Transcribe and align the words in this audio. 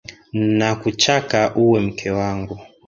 Nakuchaka 0.57 1.39
uwe 1.63 1.77
mke 1.85 2.07
angu. 2.29 2.55